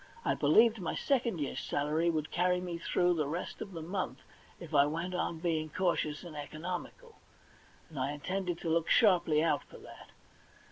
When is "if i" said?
4.59-4.87